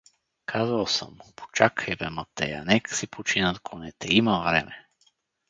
[0.45, 4.87] Казвал съм му: „Почакай бе, Матея, нека си починат конете, има време.“